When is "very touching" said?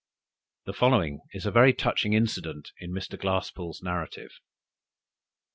1.51-2.13